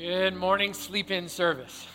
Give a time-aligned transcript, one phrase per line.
[0.00, 1.86] Good morning, sleep in service.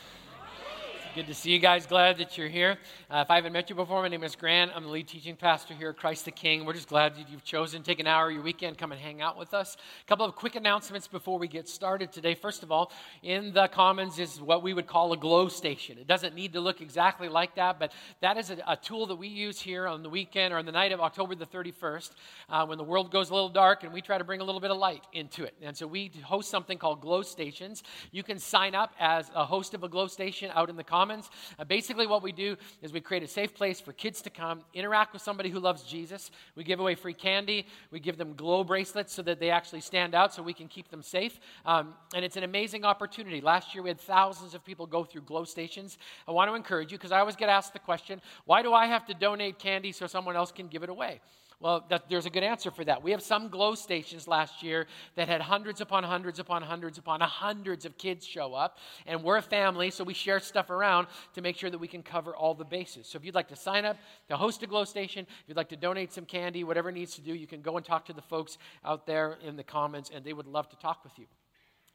[1.15, 1.85] Good to see you guys.
[1.85, 2.77] Glad that you're here.
[3.09, 4.71] Uh, if I haven't met you before, my name is Grant.
[4.75, 6.65] I'm the lead teaching pastor here at Christ the King.
[6.65, 8.99] We're just glad that you've chosen to take an hour of your weekend, come and
[8.99, 9.77] hang out with us.
[10.01, 12.35] A couple of quick announcements before we get started today.
[12.35, 12.91] First of all,
[13.23, 15.97] in the Commons is what we would call a glow station.
[15.97, 19.15] It doesn't need to look exactly like that, but that is a, a tool that
[19.15, 22.11] we use here on the weekend or on the night of October the 31st
[22.49, 24.59] uh, when the world goes a little dark and we try to bring a little
[24.59, 25.53] bit of light into it.
[25.61, 27.83] And so we host something called glow stations.
[28.11, 31.04] You can sign up as a host of a glow station out in the Commons
[31.05, 31.29] Commons.
[31.59, 34.61] Uh, basically, what we do is we create a safe place for kids to come,
[34.73, 36.31] interact with somebody who loves Jesus.
[36.55, 37.67] We give away free candy.
[37.91, 40.89] We give them glow bracelets so that they actually stand out so we can keep
[40.89, 41.39] them safe.
[41.63, 43.39] Um, and it's an amazing opportunity.
[43.39, 45.99] Last year, we had thousands of people go through glow stations.
[46.27, 48.87] I want to encourage you because I always get asked the question why do I
[48.87, 51.21] have to donate candy so someone else can give it away?
[51.59, 53.01] Well, that, there's a good answer for that.
[53.01, 57.21] We have some glow stations last year that had hundreds upon hundreds upon hundreds upon
[57.21, 58.77] hundreds of kids show up.
[59.05, 62.03] And we're a family, so we share stuff around to make sure that we can
[62.03, 63.07] cover all the bases.
[63.07, 63.97] So if you'd like to sign up
[64.29, 67.21] to host a glow station, if you'd like to donate some candy, whatever needs to
[67.21, 70.25] do, you can go and talk to the folks out there in the Commons, and
[70.25, 71.25] they would love to talk with you.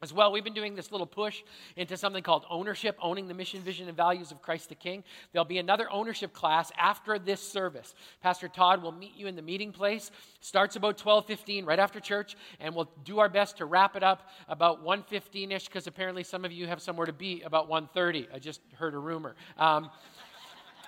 [0.03, 1.43] As well, we've been doing this little push
[1.75, 5.03] into something called ownership, owning the mission, vision, and values of Christ the King.
[5.31, 7.93] There'll be another ownership class after this service.
[8.23, 10.09] Pastor Todd will meet you in the meeting place.
[10.39, 14.27] Starts about 12:15, right after church, and we'll do our best to wrap it up
[14.47, 18.27] about 1:15ish, because apparently some of you have somewhere to be about 1:30.
[18.33, 19.35] I just heard a rumor.
[19.55, 19.91] Um,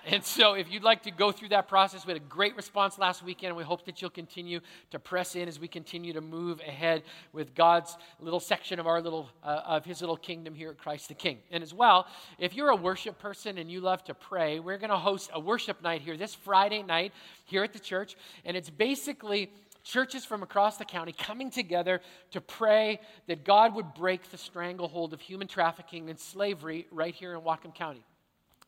[0.06, 2.98] and so, if you'd like to go through that process, we had a great response
[2.98, 6.20] last weekend, and we hope that you'll continue to press in as we continue to
[6.20, 7.02] move ahead
[7.32, 11.08] with God's little section of our little, uh, of His little kingdom here at Christ
[11.08, 11.38] the King.
[11.50, 12.06] And as well,
[12.38, 15.40] if you're a worship person and you love to pray, we're going to host a
[15.40, 17.12] worship night here this Friday night
[17.44, 19.50] here at the church, and it's basically
[19.84, 25.12] churches from across the county coming together to pray that God would break the stranglehold
[25.12, 28.04] of human trafficking and slavery right here in Whatcom County.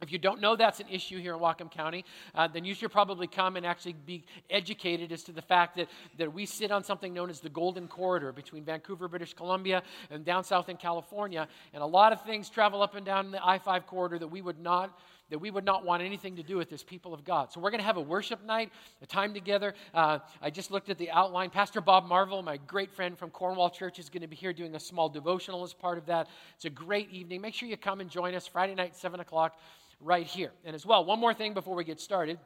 [0.02, 2.92] If you don't know that's an issue here in Whatcom County, uh, then you should
[2.92, 6.84] probably come and actually be educated as to the fact that, that we sit on
[6.84, 11.48] something known as the Golden Corridor between Vancouver, British Columbia, and down south in California.
[11.72, 14.42] And a lot of things travel up and down the I 5 corridor that we
[14.42, 14.98] would not
[15.28, 17.52] that we would not want anything to do with this people of God.
[17.52, 18.70] So we're going to have a worship night,
[19.02, 19.74] a time together.
[19.92, 21.50] Uh, I just looked at the outline.
[21.50, 24.76] Pastor Bob Marvel, my great friend from Cornwall Church, is going to be here doing
[24.76, 26.28] a small devotional as part of that.
[26.54, 27.40] It's a great evening.
[27.40, 29.58] Make sure you come and join us Friday night, 7 o'clock
[30.00, 30.52] right here.
[30.64, 32.38] And as well, one more thing before we get started.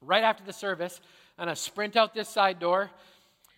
[0.00, 1.00] Right after the service,
[1.38, 2.90] I'm going to sprint out this side door,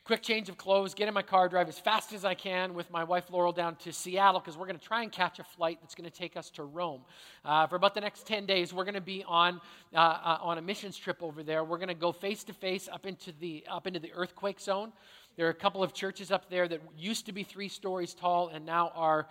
[0.05, 2.91] quick change of clothes, get in my car, drive as fast as I can with
[2.91, 5.79] my wife Laurel down to Seattle because we're going to try and catch a flight
[5.83, 7.03] that's going to take us to Rome.
[7.45, 9.61] Uh, for about the next 10 days, we're going to be on,
[9.95, 11.63] uh, uh, on a missions trip over there.
[11.63, 14.93] We're going to go face to face up into the up into the earthquake zone.
[15.37, 18.49] There are a couple of churches up there that used to be three stories tall
[18.49, 19.29] and now are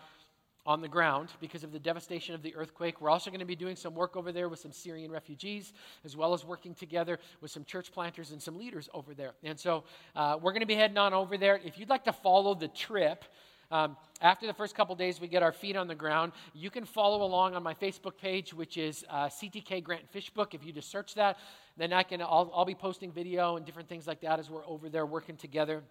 [0.66, 3.02] on the ground because of the devastation of the earthquake.
[3.02, 5.74] We're also going to be doing some work over there with some Syrian refugees,
[6.06, 9.34] as well as working together with some church planters and some leaders over there.
[9.44, 9.84] And so
[10.16, 11.60] uh, we're going to be heading on over there.
[11.64, 13.24] If you'd like to follow the trip,
[13.72, 16.32] um, after the first couple days, we get our feet on the ground.
[16.56, 20.56] You can follow along on my Facebook page, which is uh, CTK Grant Fishbook.
[20.56, 21.38] If you just search that,
[21.78, 22.20] then I can.
[22.22, 25.38] I'll, I'll be posting video and different things like that as we're over there working
[25.38, 25.84] together.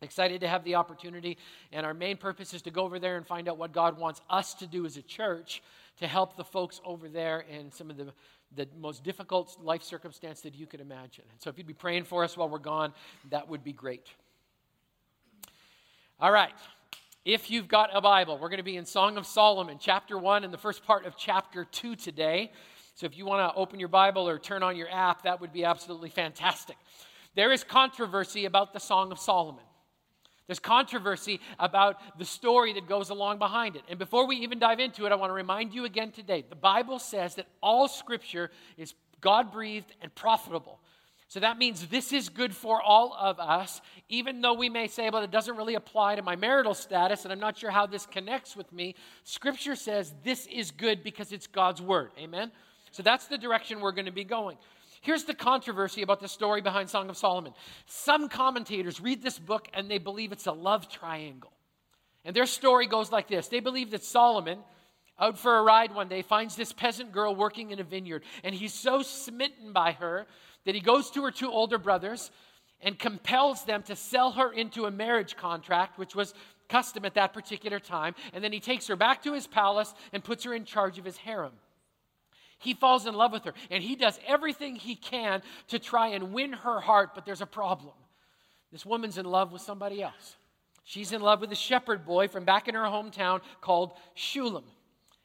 [0.00, 1.38] Excited to have the opportunity.
[1.72, 4.20] And our main purpose is to go over there and find out what God wants
[4.30, 5.62] us to do as a church
[5.98, 8.12] to help the folks over there in some of the,
[8.54, 11.24] the most difficult life circumstance that you could imagine.
[11.38, 12.92] So if you'd be praying for us while we're gone,
[13.30, 14.06] that would be great.
[16.20, 16.52] All right.
[17.24, 20.44] If you've got a Bible, we're going to be in Song of Solomon, chapter 1,
[20.44, 22.52] and the first part of chapter 2 today.
[22.94, 25.52] So if you want to open your Bible or turn on your app, that would
[25.52, 26.76] be absolutely fantastic.
[27.34, 29.64] There is controversy about the Song of Solomon.
[30.48, 33.82] There's controversy about the story that goes along behind it.
[33.88, 36.56] And before we even dive into it, I want to remind you again today the
[36.56, 40.80] Bible says that all scripture is God breathed and profitable.
[41.28, 45.10] So that means this is good for all of us, even though we may say,
[45.10, 48.06] well, it doesn't really apply to my marital status, and I'm not sure how this
[48.06, 48.94] connects with me.
[49.24, 52.12] Scripture says this is good because it's God's word.
[52.18, 52.50] Amen?
[52.92, 54.56] So that's the direction we're going to be going.
[55.00, 57.52] Here's the controversy about the story behind Song of Solomon.
[57.86, 61.52] Some commentators read this book and they believe it's a love triangle.
[62.24, 64.58] And their story goes like this They believe that Solomon,
[65.18, 68.54] out for a ride one day, finds this peasant girl working in a vineyard, and
[68.54, 70.26] he's so smitten by her
[70.64, 72.30] that he goes to her two older brothers
[72.80, 76.34] and compels them to sell her into a marriage contract, which was
[76.68, 78.14] custom at that particular time.
[78.32, 81.04] And then he takes her back to his palace and puts her in charge of
[81.04, 81.52] his harem.
[82.58, 86.32] He falls in love with her, and he does everything he can to try and
[86.32, 87.92] win her heart, but there's a problem.
[88.72, 90.36] This woman's in love with somebody else.
[90.84, 94.64] She's in love with a shepherd boy from back in her hometown called Shulam.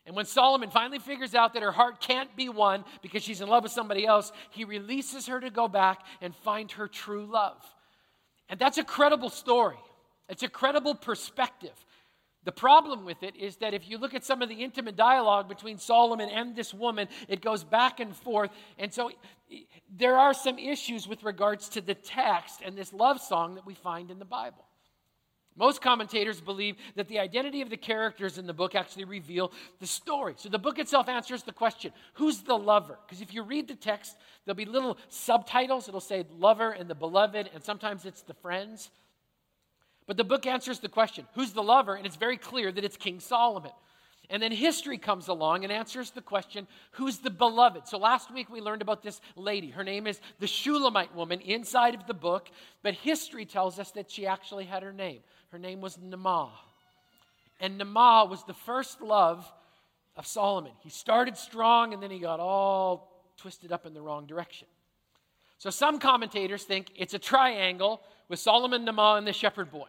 [0.06, 3.48] And when Solomon finally figures out that her heart can't be won because she's in
[3.48, 7.64] love with somebody else, he releases her to go back and find her true love.
[8.50, 9.78] And that's a credible story.
[10.28, 11.86] It's a credible perspective.
[12.46, 15.48] The problem with it is that if you look at some of the intimate dialogue
[15.48, 18.52] between Solomon and this woman, it goes back and forth.
[18.78, 19.12] And so
[19.96, 23.74] there are some issues with regards to the text and this love song that we
[23.74, 24.66] find in the Bible.
[25.56, 29.86] Most commentators believe that the identity of the characters in the book actually reveal the
[29.86, 30.34] story.
[30.38, 32.98] So the book itself answers the question who's the lover?
[33.06, 35.88] Because if you read the text, there'll be little subtitles.
[35.88, 38.90] It'll say lover and the beloved, and sometimes it's the friends.
[40.06, 41.96] But the book answers the question who's the lover?
[41.96, 43.72] And it's very clear that it's King Solomon.
[44.30, 47.88] And then history comes along and answers the question who's the beloved?
[47.88, 49.70] So last week we learned about this lady.
[49.70, 52.50] Her name is the Shulamite woman inside of the book,
[52.82, 55.20] but history tells us that she actually had her name.
[55.52, 56.50] Her name was Naamah.
[57.60, 59.46] And Naamah was the first love
[60.16, 60.72] of Solomon.
[60.80, 64.68] He started strong and then he got all twisted up in the wrong direction.
[65.58, 68.02] So some commentators think it's a triangle
[68.34, 69.86] with Solomon, Naamah, and the shepherd boy.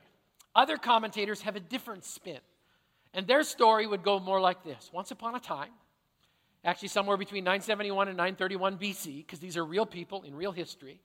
[0.55, 2.41] Other commentators have a different spin.
[3.15, 5.71] And their story would go more like this Once upon a time,
[6.63, 11.01] actually somewhere between 971 and 931 BC, because these are real people in real history,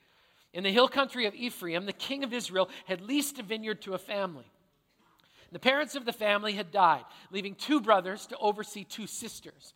[0.54, 3.94] in the hill country of Ephraim, the king of Israel had leased a vineyard to
[3.94, 4.52] a family.
[5.54, 9.74] The parents of the family had died, leaving two brothers to oversee two sisters.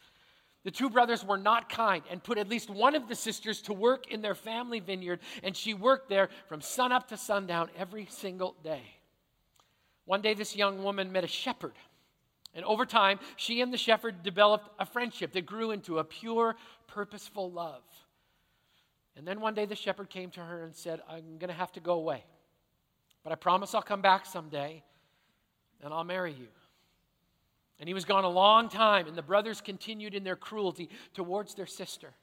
[0.64, 3.74] The two brothers were not kind and put at least one of the sisters to
[3.74, 8.56] work in their family vineyard, and she worked there from sunup to sundown every single
[8.64, 8.82] day.
[10.06, 11.74] One day, this young woman met a shepherd,
[12.56, 16.56] and over time, she and the shepherd developed a friendship that grew into a pure,
[16.88, 17.84] purposeful love.
[19.16, 21.72] And then one day the shepherd came to her and said, I'm going to have
[21.74, 22.24] to go away.
[23.24, 24.84] But I promise I'll come back someday
[25.84, 26.48] and I'll marry you.
[27.84, 31.54] And he was gone a long time, and the brothers continued in their cruelty towards
[31.54, 32.14] their sister.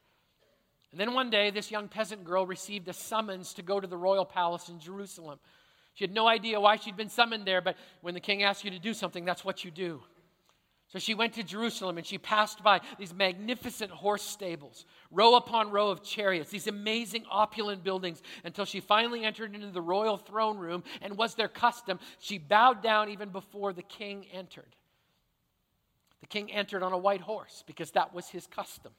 [0.91, 3.99] And then one day, this young peasant girl received a summons to go to the
[3.99, 5.39] royal palace in Jerusalem.
[5.93, 8.71] She had no idea why she'd been summoned there, but when the king asks you
[8.71, 10.01] to do something, that's what you do.
[10.89, 15.71] So she went to Jerusalem and she passed by these magnificent horse stables, row upon
[15.71, 20.57] row of chariots, these amazing opulent buildings, until she finally entered into the royal throne
[20.57, 22.01] room and was their custom.
[22.19, 24.75] She bowed down even before the king entered.
[26.31, 28.93] King entered on a white horse because that was his custom.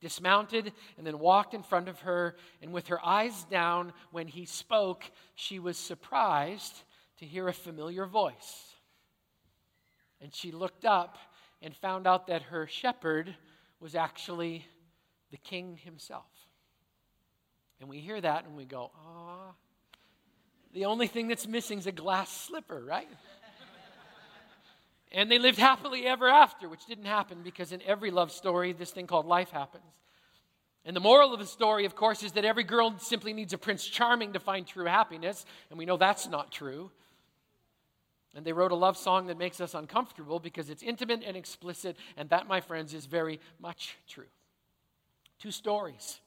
[0.00, 4.44] Dismounted and then walked in front of her, and with her eyes down when he
[4.44, 5.04] spoke,
[5.34, 6.84] she was surprised
[7.18, 8.74] to hear a familiar voice.
[10.20, 11.18] And she looked up
[11.60, 13.34] and found out that her shepherd
[13.80, 14.64] was actually
[15.30, 16.30] the king himself.
[17.80, 19.54] And we hear that and we go, ah,
[20.72, 23.08] the only thing that's missing is a glass slipper, right?
[25.16, 28.90] And they lived happily ever after, which didn't happen because in every love story, this
[28.90, 29.82] thing called life happens.
[30.84, 33.58] And the moral of the story, of course, is that every girl simply needs a
[33.58, 36.90] Prince Charming to find true happiness, and we know that's not true.
[38.36, 41.96] And they wrote a love song that makes us uncomfortable because it's intimate and explicit,
[42.18, 44.28] and that, my friends, is very much true.
[45.40, 46.20] Two stories.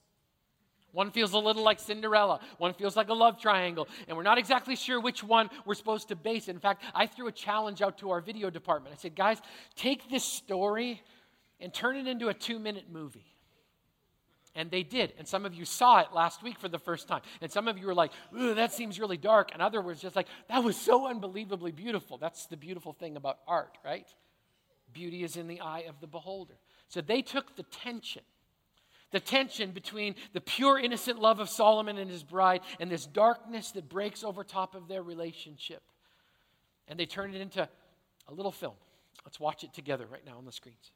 [0.92, 4.38] One feels a little like Cinderella, one feels like a love triangle, and we're not
[4.38, 6.48] exactly sure which one we're supposed to base.
[6.48, 8.96] In fact, I threw a challenge out to our video department.
[8.96, 9.40] I said, guys,
[9.76, 11.02] take this story
[11.60, 13.26] and turn it into a two minute movie.
[14.56, 15.14] And they did.
[15.18, 17.22] And some of you saw it last week for the first time.
[17.40, 19.52] And some of you were like, ooh, that seems really dark.
[19.54, 22.18] And others were just like, that was so unbelievably beautiful.
[22.18, 24.08] That's the beautiful thing about art, right?
[24.92, 26.56] Beauty is in the eye of the beholder.
[26.88, 28.24] So they took the tension,
[29.12, 33.72] the tension between the pure, innocent love of Solomon and his bride and this darkness
[33.72, 35.82] that breaks over top of their relationship.
[36.88, 37.68] And they turn it into
[38.28, 38.76] a little film.
[39.26, 40.92] Let's watch it together right now on the screens.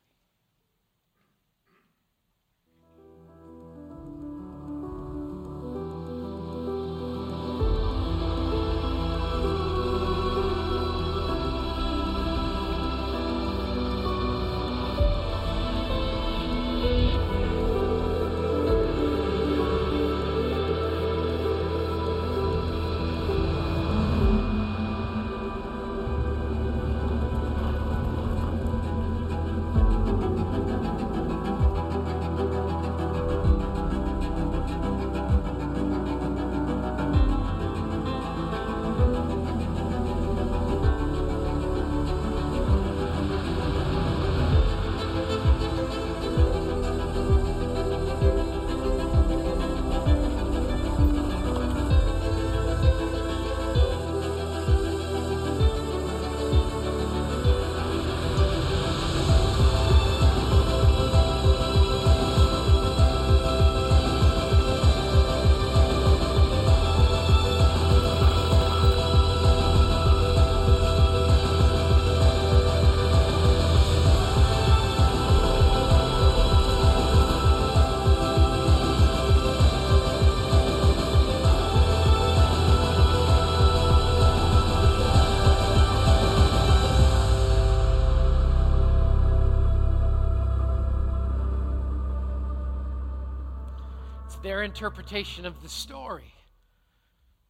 [94.63, 96.34] Interpretation of the story.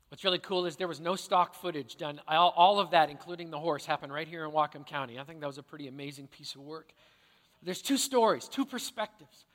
[0.10, 2.22] What's really cool is there was no stock footage done.
[2.28, 5.20] All, all, of that, including the horse, happened right here in Whatcom County.
[5.20, 6.94] I think that was a pretty amazing piece of work.
[7.64, 9.46] There's two stories, two perspectives.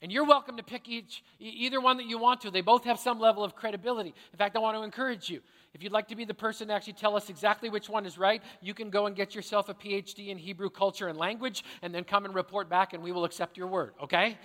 [0.00, 2.50] And you're welcome to pick each, either one that you want to.
[2.52, 4.14] They both have some level of credibility.
[4.32, 5.40] In fact, I want to encourage you.
[5.74, 8.16] If you'd like to be the person to actually tell us exactly which one is
[8.16, 11.92] right, you can go and get yourself a PhD in Hebrew culture and language and
[11.92, 14.38] then come and report back and we will accept your word, okay?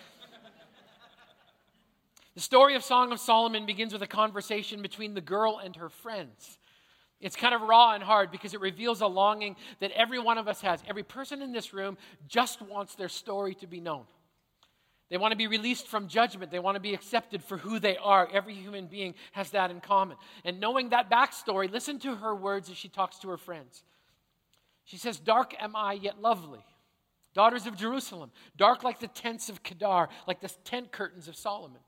[2.36, 5.90] The story of Song of Solomon begins with a conversation between the girl and her
[5.90, 6.58] friends.
[7.22, 10.48] It's kind of raw and hard because it reveals a longing that every one of
[10.48, 10.84] us has.
[10.88, 11.98] Every person in this room
[12.28, 14.06] just wants their story to be known.
[15.10, 16.52] They want to be released from judgment.
[16.52, 18.28] They want to be accepted for who they are.
[18.34, 20.18] Every human being has that in common.
[20.44, 23.84] And knowing that backstory, listen to her words as she talks to her friends.
[24.86, 26.66] She says, Dark am I, yet lovely.
[27.34, 31.82] Daughters of Jerusalem, dark like the tents of Kedar, like the tent curtains of Solomon.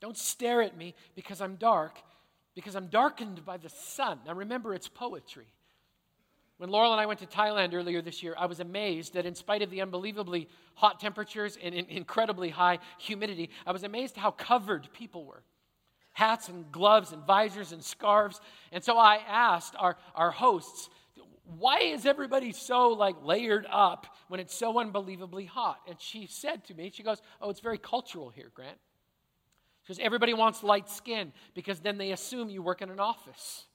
[0.00, 1.98] Don't stare at me because I'm dark,
[2.54, 4.20] because I'm darkened by the sun.
[4.26, 5.46] Now remember, it's poetry.
[6.60, 9.34] When Laurel and I went to Thailand earlier this year, I was amazed that in
[9.34, 14.92] spite of the unbelievably hot temperatures and incredibly high humidity, I was amazed how covered
[14.92, 15.42] people were.
[16.12, 18.42] Hats and gloves and visors and scarves.
[18.72, 20.90] And so I asked our, our hosts,
[21.44, 25.80] why is everybody so like layered up when it's so unbelievably hot?
[25.88, 28.76] And she said to me, she goes, Oh, it's very cultural here, Grant.
[29.82, 33.66] Because everybody wants light skin because then they assume you work in an office.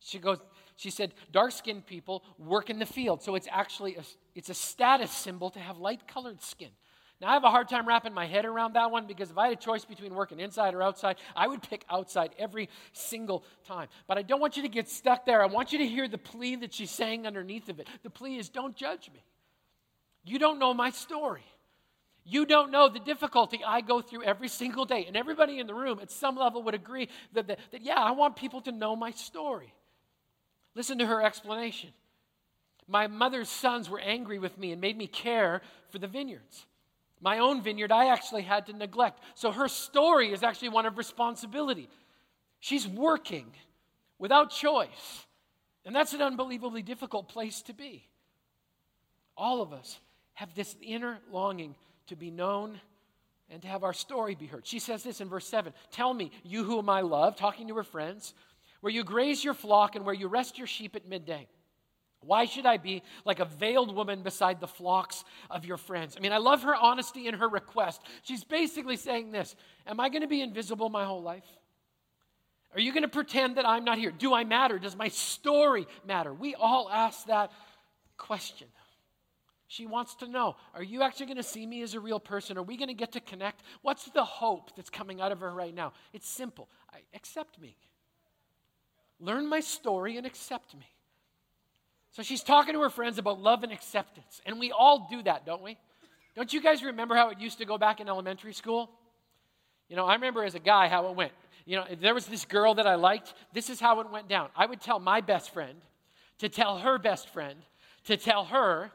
[0.00, 0.38] She goes,
[0.76, 3.22] she said, dark skinned people work in the field.
[3.22, 4.02] So it's actually a,
[4.34, 6.70] it's a status symbol to have light colored skin.
[7.20, 9.48] Now, I have a hard time wrapping my head around that one because if I
[9.48, 13.88] had a choice between working inside or outside, I would pick outside every single time.
[14.06, 15.42] But I don't want you to get stuck there.
[15.42, 17.88] I want you to hear the plea that she's saying underneath of it.
[18.04, 19.24] The plea is don't judge me.
[20.24, 21.44] You don't know my story.
[22.30, 25.06] You don't know the difficulty I go through every single day.
[25.06, 28.10] And everybody in the room at some level would agree that, that, that, yeah, I
[28.10, 29.72] want people to know my story.
[30.74, 31.88] Listen to her explanation.
[32.86, 36.66] My mother's sons were angry with me and made me care for the vineyards.
[37.22, 39.20] My own vineyard, I actually had to neglect.
[39.34, 41.88] So her story is actually one of responsibility.
[42.60, 43.46] She's working
[44.18, 45.26] without choice.
[45.86, 48.06] And that's an unbelievably difficult place to be.
[49.34, 49.98] All of us
[50.34, 51.74] have this inner longing
[52.08, 52.80] to be known
[53.50, 54.66] and to have our story be heard.
[54.66, 57.84] She says this in verse 7 Tell me, you whom I love, talking to her
[57.84, 58.34] friends,
[58.80, 61.48] where you graze your flock and where you rest your sheep at midday.
[62.20, 66.16] Why should I be like a veiled woman beside the flocks of your friends?
[66.16, 68.02] I mean, I love her honesty and her request.
[68.22, 69.54] She's basically saying this
[69.86, 71.46] Am I going to be invisible my whole life?
[72.74, 74.10] Are you going to pretend that I'm not here?
[74.10, 74.78] Do I matter?
[74.78, 76.34] Does my story matter?
[76.34, 77.50] We all ask that
[78.18, 78.68] question.
[79.68, 82.56] She wants to know Are you actually going to see me as a real person?
[82.58, 83.62] Are we going to get to connect?
[83.82, 85.92] What's the hope that's coming out of her right now?
[86.12, 87.76] It's simple I, accept me.
[89.20, 90.86] Learn my story and accept me.
[92.12, 94.40] So she's talking to her friends about love and acceptance.
[94.46, 95.76] And we all do that, don't we?
[96.34, 98.90] Don't you guys remember how it used to go back in elementary school?
[99.88, 101.32] You know, I remember as a guy how it went.
[101.66, 103.34] You know, there was this girl that I liked.
[103.52, 104.48] This is how it went down.
[104.56, 105.78] I would tell my best friend
[106.38, 107.58] to tell her best friend
[108.04, 108.90] to tell her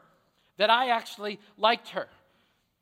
[0.56, 2.08] that I actually liked her.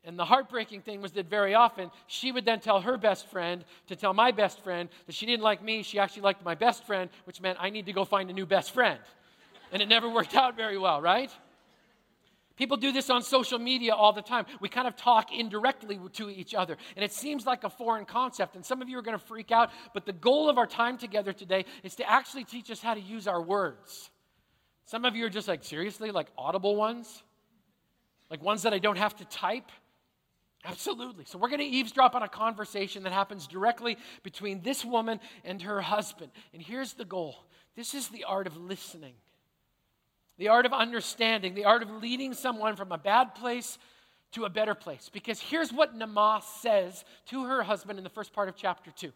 [0.05, 3.64] And the heartbreaking thing was that very often she would then tell her best friend
[3.87, 6.85] to tell my best friend that she didn't like me, she actually liked my best
[6.85, 8.99] friend, which meant I need to go find a new best friend.
[9.71, 11.31] And it never worked out very well, right?
[12.57, 14.45] People do this on social media all the time.
[14.61, 18.57] We kind of talk indirectly to each other, and it seems like a foreign concept.
[18.57, 20.99] And some of you are going to freak out, but the goal of our time
[20.99, 24.11] together today is to actually teach us how to use our words.
[24.85, 27.23] Some of you are just like, seriously, like audible ones?
[28.33, 29.71] Like ones that I don't have to type?
[30.65, 31.27] Absolutely.
[31.27, 35.61] So, we're going to eavesdrop on a conversation that happens directly between this woman and
[35.61, 36.33] her husband.
[36.55, 37.37] And here's the goal
[37.77, 39.12] this is the art of listening,
[40.39, 43.77] the art of understanding, the art of leading someone from a bad place
[44.31, 45.11] to a better place.
[45.12, 49.12] Because here's what Naamah says to her husband in the first part of chapter 2.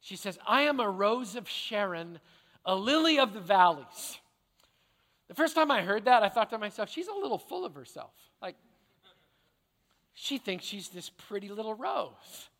[0.00, 2.18] She says, I am a rose of Sharon,
[2.64, 4.18] a lily of the valleys.
[5.32, 7.74] The first time I heard that, I thought to myself, she's a little full of
[7.74, 8.10] herself.
[8.42, 8.54] Like,
[10.12, 12.50] she thinks she's this pretty little rose.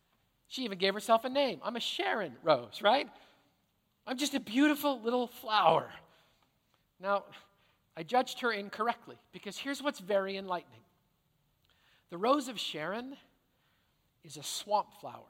[0.49, 1.61] She even gave herself a name.
[1.63, 3.07] I'm a Sharon rose, right?
[4.07, 5.91] I'm just a beautiful little flower.
[6.99, 7.25] Now,
[7.95, 10.81] I judged her incorrectly because here's what's very enlightening
[12.09, 13.19] the rose of Sharon
[14.25, 15.29] is a swamp flower.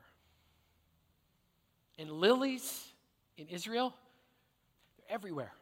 [1.99, 2.87] And lilies
[3.37, 3.93] in Israel,
[4.97, 5.53] they're everywhere.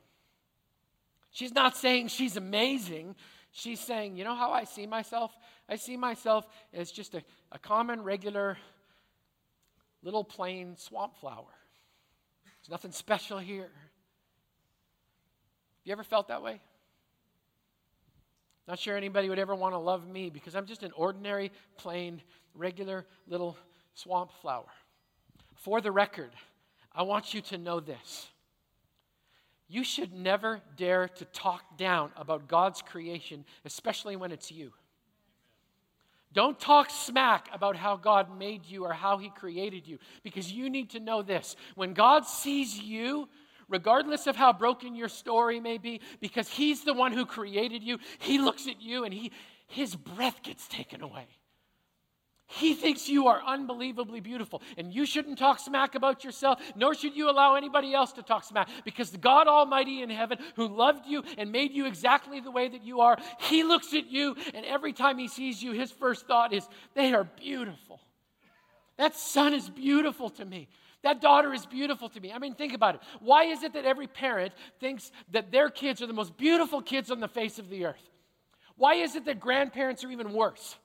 [1.31, 3.15] She's not saying she's amazing.
[3.53, 5.37] She's saying, you know how I see myself?
[5.69, 7.23] I see myself as just a,
[7.53, 8.57] a common, regular
[10.03, 11.45] little plain swamp flower.
[12.45, 13.63] There's nothing special here.
[13.63, 13.71] Have
[15.85, 16.61] you ever felt that way?
[18.69, 22.23] Not sure anybody would ever want to love me because I'm just an ordinary, plain,
[22.55, 23.57] regular little
[23.95, 24.67] swamp flower.
[25.57, 26.31] For the record,
[26.93, 28.29] I want you to know this.
[29.71, 34.73] You should never dare to talk down about God's creation, especially when it's you.
[36.33, 40.71] Don't talk smack about how God made you or how He created you, because you
[40.71, 41.55] need to know this.
[41.77, 43.29] When God sees you,
[43.69, 47.99] regardless of how broken your story may be, because He's the one who created you,
[48.19, 49.31] He looks at you and he,
[49.69, 51.29] His breath gets taken away.
[52.53, 57.15] He thinks you are unbelievably beautiful, and you shouldn't talk smack about yourself, nor should
[57.15, 61.07] you allow anybody else to talk smack, because the God Almighty in heaven, who loved
[61.07, 64.67] you and made you exactly the way that you are, He looks at you, and
[64.67, 68.01] every time He sees you, His first thought is, They are beautiful.
[68.97, 70.69] That son is beautiful to me.
[71.03, 72.33] That daughter is beautiful to me.
[72.33, 73.01] I mean, think about it.
[73.21, 77.13] Why is it that every parent thinks that their kids are the most beautiful kids
[77.13, 78.11] on the face of the earth?
[78.77, 80.77] Why is it that grandparents are even worse?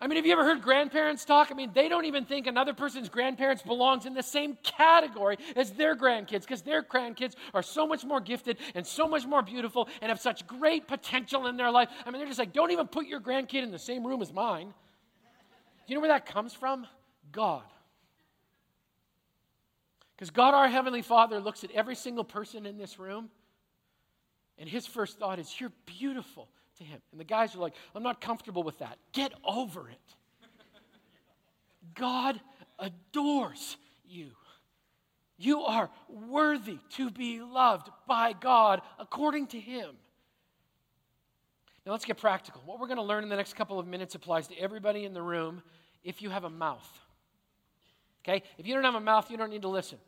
[0.00, 1.48] I mean, have you ever heard grandparents talk?
[1.50, 5.72] I mean, they don't even think another person's grandparents belongs in the same category as
[5.72, 9.88] their grandkids because their grandkids are so much more gifted and so much more beautiful
[10.00, 11.88] and have such great potential in their life.
[12.06, 14.32] I mean, they're just like, don't even put your grandkid in the same room as
[14.32, 14.68] mine.
[14.68, 16.86] Do you know where that comes from?
[17.32, 17.64] God.
[20.14, 23.30] Because God, our Heavenly Father, looks at every single person in this room,
[24.58, 27.00] and his first thought is, You're beautiful to him.
[27.12, 28.98] And the guys are like, I'm not comfortable with that.
[29.12, 29.98] Get over it.
[31.94, 32.40] God
[32.78, 34.30] adores you.
[35.36, 39.90] You are worthy to be loved by God according to him.
[41.86, 42.60] Now let's get practical.
[42.66, 45.14] What we're going to learn in the next couple of minutes applies to everybody in
[45.14, 45.62] the room
[46.02, 46.86] if you have a mouth.
[48.24, 48.42] Okay?
[48.58, 49.98] If you don't have a mouth, you don't need to listen.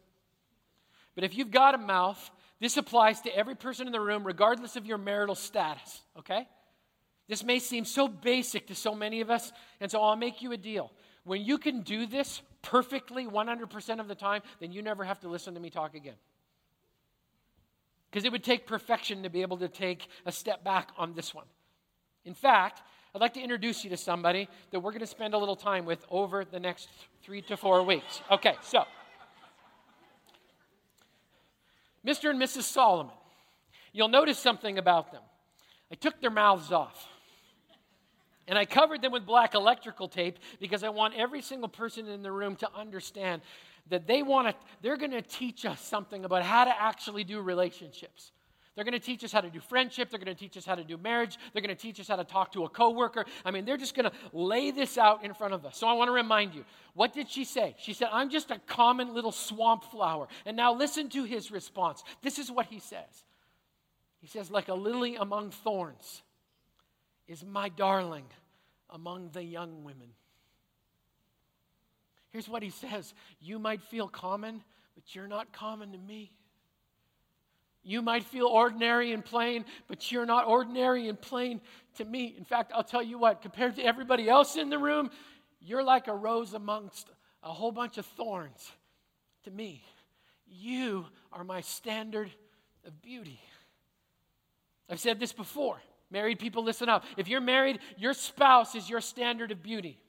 [1.14, 2.30] But if you've got a mouth,
[2.61, 6.02] this applies to every person in the room, regardless of your marital status.
[6.18, 6.46] Okay?
[7.31, 10.51] This may seem so basic to so many of us, and so I'll make you
[10.51, 10.90] a deal.
[11.23, 15.29] When you can do this perfectly 100% of the time, then you never have to
[15.29, 16.16] listen to me talk again.
[18.11, 21.33] Because it would take perfection to be able to take a step back on this
[21.33, 21.45] one.
[22.25, 22.83] In fact,
[23.14, 25.85] I'd like to introduce you to somebody that we're going to spend a little time
[25.85, 26.88] with over the next
[27.23, 28.23] three to four weeks.
[28.29, 28.83] Okay, so
[32.05, 32.31] Mr.
[32.31, 32.62] and Mrs.
[32.62, 33.14] Solomon.
[33.93, 35.23] You'll notice something about them.
[35.93, 37.07] I took their mouths off.
[38.48, 42.22] And I covered them with black electrical tape because I want every single person in
[42.22, 43.42] the room to understand
[43.88, 47.40] that they want to, they're going to teach us something about how to actually do
[47.40, 48.33] relationships.
[48.74, 50.11] They're going to teach us how to do friendship.
[50.11, 51.37] They're going to teach us how to do marriage.
[51.53, 53.26] They're going to teach us how to talk to a coworker.
[53.44, 55.76] I mean, they're just going to lay this out in front of us.
[55.76, 57.74] So I want to remind you what did she say?
[57.79, 60.29] She said, I'm just a common little swamp flower.
[60.46, 62.03] And now listen to his response.
[62.22, 63.24] This is what he says
[64.20, 66.22] He says, like a lily among thorns
[67.31, 68.25] is my darling
[68.90, 70.09] among the young women.
[72.31, 74.62] Here's what he says You might feel common,
[74.97, 76.33] but you're not common to me.
[77.83, 81.61] You might feel ordinary and plain, but you're not ordinary and plain
[81.97, 82.35] to me.
[82.37, 85.09] In fact, I'll tell you what, compared to everybody else in the room,
[85.61, 87.09] you're like a rose amongst
[87.43, 88.71] a whole bunch of thorns
[89.45, 89.83] to me.
[90.47, 92.31] You are my standard
[92.85, 93.40] of beauty.
[94.90, 95.81] I've said this before.
[96.11, 97.05] Married people, listen up.
[97.16, 100.01] If you're married, your spouse is your standard of beauty.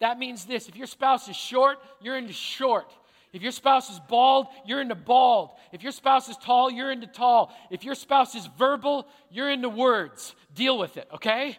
[0.00, 2.92] That means this if your spouse is short, you're into short.
[3.32, 5.50] If your spouse is bald, you're into bald.
[5.70, 7.54] If your spouse is tall, you're into tall.
[7.70, 10.34] If your spouse is verbal, you're into words.
[10.52, 11.56] Deal with it, okay?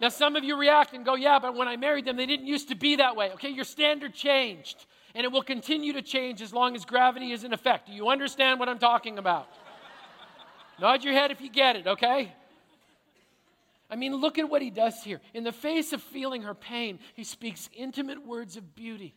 [0.00, 2.46] Now, some of you react and go, Yeah, but when I married them, they didn't
[2.46, 3.30] used to be that way.
[3.32, 4.84] Okay, your standard changed,
[5.14, 7.86] and it will continue to change as long as gravity is in effect.
[7.86, 9.48] Do you understand what I'm talking about?
[10.78, 12.34] Nod your head if you get it, okay?
[13.88, 15.20] I mean, look at what he does here.
[15.32, 19.14] In the face of feeling her pain, he speaks intimate words of beauty.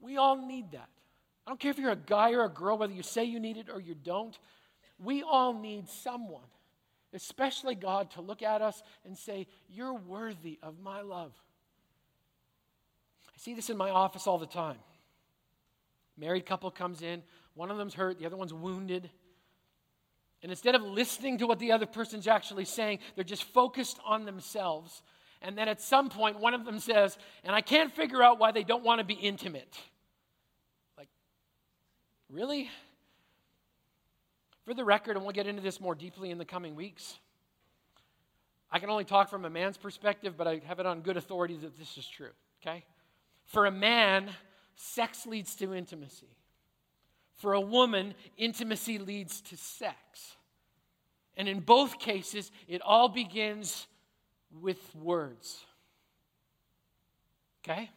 [0.00, 0.88] We all need that.
[1.46, 3.56] I don't care if you're a guy or a girl, whether you say you need
[3.56, 4.38] it or you don't.
[4.98, 6.44] We all need someone,
[7.14, 11.32] especially God, to look at us and say, You're worthy of my love.
[13.28, 14.76] I see this in my office all the time.
[16.18, 17.22] Married couple comes in,
[17.54, 19.10] one of them's hurt, the other one's wounded.
[20.42, 24.24] And instead of listening to what the other person's actually saying, they're just focused on
[24.24, 25.02] themselves.
[25.42, 28.52] And then at some point, one of them says, and I can't figure out why
[28.52, 29.78] they don't want to be intimate.
[30.96, 31.08] Like,
[32.30, 32.70] really?
[34.64, 37.18] For the record, and we'll get into this more deeply in the coming weeks,
[38.70, 41.56] I can only talk from a man's perspective, but I have it on good authority
[41.56, 42.30] that this is true,
[42.62, 42.84] okay?
[43.46, 44.30] For a man,
[44.76, 46.28] sex leads to intimacy.
[47.40, 50.36] For a woman, intimacy leads to sex.
[51.38, 53.86] And in both cases, it all begins
[54.60, 55.64] with words.
[57.64, 57.90] Okay?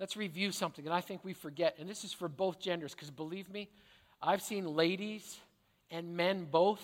[0.00, 3.10] Let's review something, and I think we forget, and this is for both genders, because
[3.10, 3.68] believe me,
[4.22, 5.38] I've seen ladies
[5.90, 6.82] and men both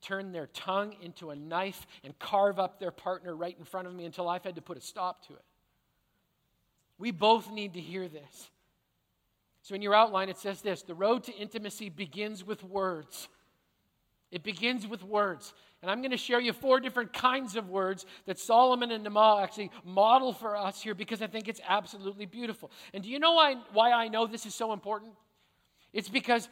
[0.00, 3.94] turn their tongue into a knife and carve up their partner right in front of
[3.94, 5.44] me until I've had to put a stop to it.
[6.96, 8.50] We both need to hear this.
[9.62, 13.28] So, in your outline, it says this the road to intimacy begins with words.
[14.30, 15.52] It begins with words.
[15.82, 19.42] And I'm going to share you four different kinds of words that Solomon and Naamah
[19.42, 22.70] actually model for us here because I think it's absolutely beautiful.
[22.92, 25.12] And do you know why, why I know this is so important?
[25.92, 26.48] It's because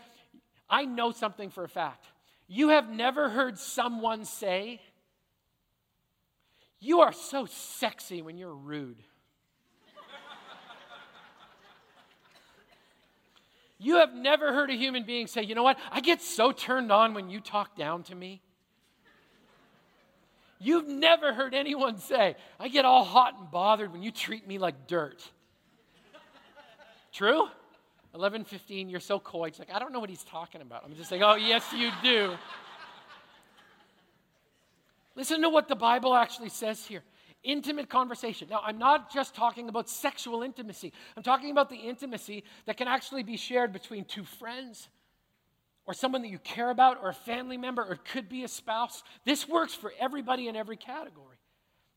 [0.68, 2.07] I know something for a fact.
[2.49, 4.81] You have never heard someone say,
[6.81, 9.03] You are so sexy when you're rude.
[13.79, 15.79] You have never heard a human being say, You know what?
[15.91, 18.43] I get so turned on when you talk down to me.
[20.61, 24.59] You've never heard anyone say, I get all hot and bothered when you treat me
[24.59, 25.23] like dirt.
[27.12, 27.47] True?
[28.14, 29.47] 11:15, you're so coy.
[29.47, 30.83] It's like, I don't know what he's talking about.
[30.85, 32.35] I'm just like, oh, yes, you do.
[35.14, 37.03] Listen to what the Bible actually says here
[37.49, 38.47] intimate conversation.
[38.51, 42.87] Now, I'm not just talking about sexual intimacy, I'm talking about the intimacy that can
[42.87, 44.89] actually be shared between two friends
[45.87, 48.49] or someone that you care about or a family member or it could be a
[48.49, 49.03] spouse.
[49.25, 51.39] This works for everybody in every category.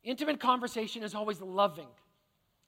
[0.04, 1.90] Intimate conversation is always loving.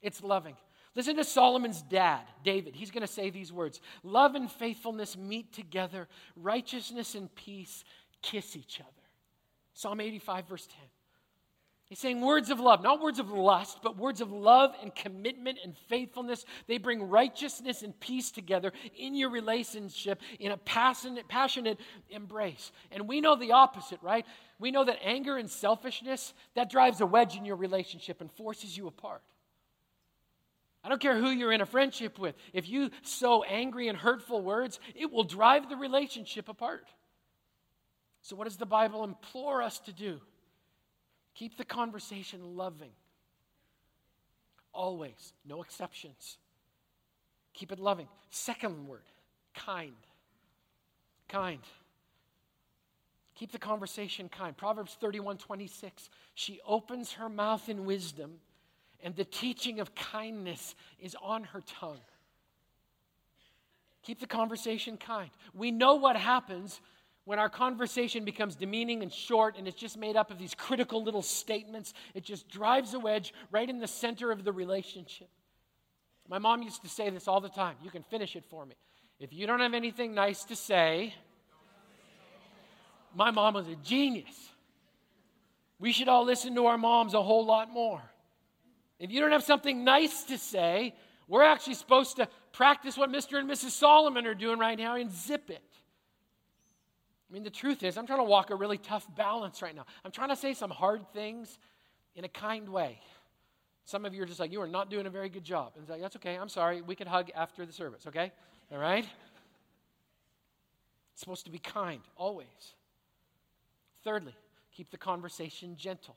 [0.01, 0.55] It's loving.
[0.95, 2.75] Listen to Solomon's dad, David.
[2.75, 7.83] He's going to say these words Love and faithfulness meet together, righteousness and peace
[8.21, 8.89] kiss each other.
[9.73, 10.77] Psalm 85, verse 10.
[11.93, 15.59] He's saying words of love, not words of lust, but words of love and commitment
[15.63, 16.43] and faithfulness.
[16.65, 21.79] They bring righteousness and peace together in your relationship in a passionate, passionate
[22.09, 22.71] embrace.
[22.91, 24.25] And we know the opposite, right?
[24.57, 28.75] We know that anger and selfishness, that drives a wedge in your relationship and forces
[28.75, 29.21] you apart.
[30.83, 32.33] I don't care who you're in a friendship with.
[32.53, 36.87] If you sow angry and hurtful words, it will drive the relationship apart.
[38.23, 40.21] So, what does the Bible implore us to do?
[41.35, 42.91] Keep the conversation loving.
[44.73, 46.37] Always, no exceptions.
[47.53, 48.07] Keep it loving.
[48.29, 49.03] Second word,
[49.53, 49.93] kind.
[51.29, 51.61] Kind.
[53.35, 54.55] Keep the conversation kind.
[54.55, 56.09] Proverbs 31 26.
[56.35, 58.39] She opens her mouth in wisdom
[59.03, 61.99] and the teaching of kindness is on her tongue.
[64.03, 65.29] Keep the conversation kind.
[65.53, 66.79] We know what happens
[67.25, 71.03] when our conversation becomes demeaning and short and it's just made up of these critical
[71.03, 71.93] little statements.
[72.13, 75.29] It just drives a wedge right in the center of the relationship.
[76.27, 77.75] My mom used to say this all the time.
[77.83, 78.75] You can finish it for me.
[79.19, 81.13] If you don't have anything nice to say,
[83.15, 84.49] my mom was a genius.
[85.79, 88.01] We should all listen to our moms a whole lot more.
[88.99, 90.95] If you don't have something nice to say,
[91.27, 93.37] we're actually supposed to practice what Mr.
[93.37, 93.71] and Mrs.
[93.71, 95.72] Solomon are doing right now and zip it.
[97.29, 99.85] I mean, the truth is, I'm trying to walk a really tough balance right now.
[100.05, 101.57] I'm trying to say some hard things
[102.15, 102.99] in a kind way.
[103.85, 105.73] Some of you are just like, you are not doing a very good job.
[105.75, 106.35] And it's like, that's okay.
[106.35, 106.81] I'm sorry.
[106.81, 108.31] We can hug after the service, okay?
[108.71, 109.05] All right?
[111.13, 112.47] It's supposed to be kind, always.
[114.03, 114.35] Thirdly,
[114.71, 116.15] keep the conversation gentle.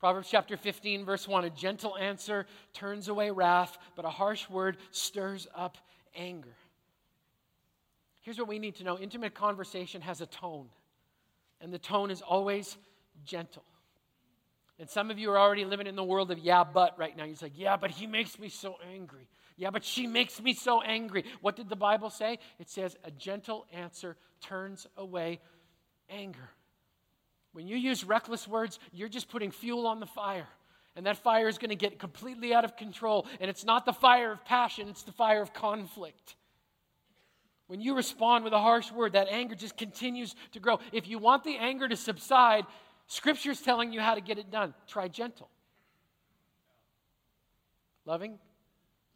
[0.00, 4.76] Proverbs chapter 15, verse 1 A gentle answer turns away wrath, but a harsh word
[4.90, 5.78] stirs up
[6.14, 6.54] anger.
[8.24, 10.68] Here's what we need to know intimate conversation has a tone,
[11.60, 12.76] and the tone is always
[13.24, 13.64] gentle.
[14.78, 17.24] And some of you are already living in the world of yeah, but right now.
[17.24, 19.28] You're like, yeah, but he makes me so angry.
[19.56, 21.24] Yeah, but she makes me so angry.
[21.42, 22.38] What did the Bible say?
[22.58, 25.38] It says, a gentle answer turns away
[26.10, 26.50] anger.
[27.52, 30.48] When you use reckless words, you're just putting fuel on the fire.
[30.96, 33.26] And that fire is going to get completely out of control.
[33.38, 36.34] And it's not the fire of passion, it's the fire of conflict.
[37.66, 40.80] When you respond with a harsh word, that anger just continues to grow.
[40.92, 42.64] If you want the anger to subside,
[43.06, 44.74] Scripture's telling you how to get it done.
[44.86, 45.48] Try gentle,
[48.04, 48.38] loving,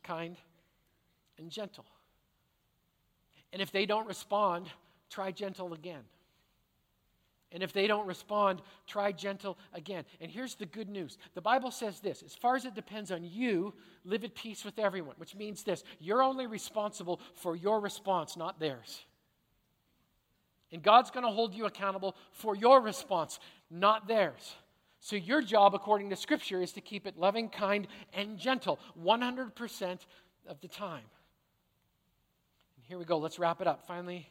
[0.03, 0.37] kind,
[1.39, 1.85] and gentle.
[3.53, 4.67] And if they don't respond,
[5.11, 6.03] try gentle again.
[7.51, 10.05] And if they don't respond, try gentle again.
[10.21, 13.25] And here's the good news the Bible says this as far as it depends on
[13.25, 18.37] you, live at peace with everyone, which means this you're only responsible for your response,
[18.37, 19.05] not theirs.
[20.71, 24.55] And God's going to hold you accountable for your response, not theirs.
[25.01, 29.99] So, your job, according to Scripture, is to keep it loving, kind, and gentle 100%
[30.47, 31.05] of the time.
[32.77, 33.17] And here we go.
[33.17, 33.87] Let's wrap it up.
[33.87, 34.29] Finally,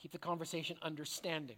[0.00, 1.56] keep the conversation understanding.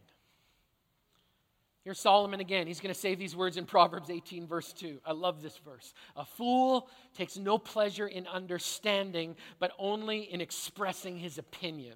[1.83, 2.67] Here's Solomon again.
[2.67, 5.01] He's going to say these words in Proverbs 18, verse 2.
[5.05, 5.95] I love this verse.
[6.15, 11.95] A fool takes no pleasure in understanding, but only in expressing his opinion.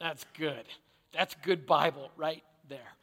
[0.00, 0.64] That's good.
[1.12, 2.96] That's good Bible right there.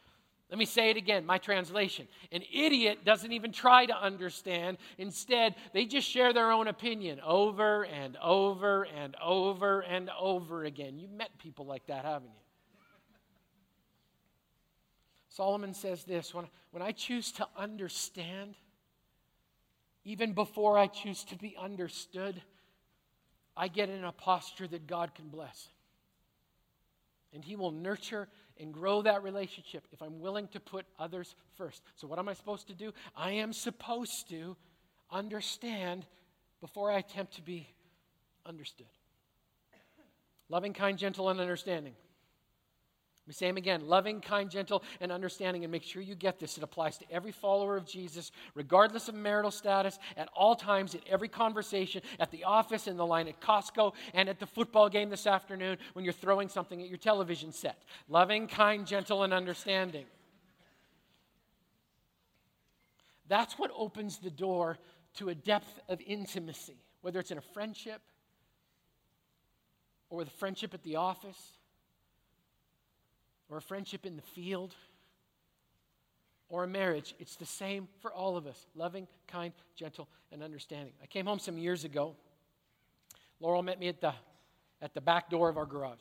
[0.49, 2.07] Let me say it again, my translation.
[2.31, 4.77] An idiot doesn't even try to understand.
[4.99, 10.99] Instead, they just share their own opinion over and over and over and over again.
[10.99, 12.42] You've met people like that, haven't you?
[15.33, 18.53] Solomon says this when, when I choose to understand,
[20.05, 22.39] even before I choose to be understood,
[23.57, 25.69] I get in a posture that God can bless.
[27.33, 28.27] And He will nurture
[28.59, 31.81] and grow that relationship if I'm willing to put others first.
[31.95, 32.93] So, what am I supposed to do?
[33.15, 34.55] I am supposed to
[35.09, 36.05] understand
[36.61, 37.67] before I attempt to be
[38.45, 38.85] understood.
[40.47, 41.95] Loving, kind, gentle, and understanding.
[43.25, 45.63] We say him again loving, kind, gentle, and understanding.
[45.63, 46.57] And make sure you get this.
[46.57, 51.01] It applies to every follower of Jesus, regardless of marital status, at all times, in
[51.09, 55.09] every conversation, at the office, in the line at Costco, and at the football game
[55.09, 57.83] this afternoon when you're throwing something at your television set.
[58.09, 60.05] Loving, kind, gentle, and understanding.
[63.29, 64.77] That's what opens the door
[65.15, 68.01] to a depth of intimacy, whether it's in a friendship
[70.09, 71.53] or a friendship at the office
[73.49, 74.73] or a friendship in the field
[76.49, 80.93] or a marriage, it's the same for all of us loving, kind, gentle, and understanding.
[81.01, 82.15] I came home some years ago.
[83.39, 84.13] Laurel met me at the,
[84.81, 85.97] at the back door of our garage.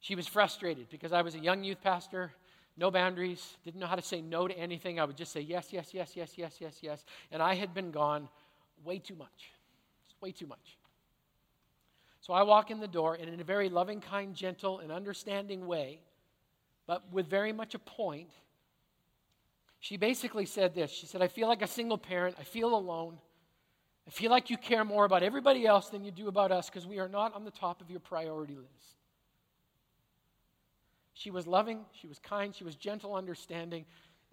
[0.00, 2.32] She was frustrated because I was a young youth pastor,
[2.76, 4.98] no boundaries, didn't know how to say no to anything.
[4.98, 7.04] I would just say yes, yes, yes, yes, yes, yes, yes.
[7.30, 8.28] And I had been gone
[8.84, 9.52] way too much.
[10.20, 10.78] Way too much.
[12.22, 15.66] So I walk in the door, and in a very loving, kind, gentle, and understanding
[15.66, 15.98] way,
[16.86, 18.30] but with very much a point,
[19.80, 20.92] she basically said this.
[20.92, 22.36] She said, I feel like a single parent.
[22.38, 23.18] I feel alone.
[24.06, 26.86] I feel like you care more about everybody else than you do about us because
[26.86, 28.96] we are not on the top of your priority list.
[31.14, 33.84] She was loving, she was kind, she was gentle, understanding,